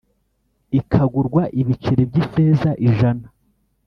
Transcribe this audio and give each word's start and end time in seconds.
ikagurwa 0.79 1.43
ibiceri 1.61 2.03
by 2.09 2.15
ifeza 2.23 2.69
ijana 2.87 3.25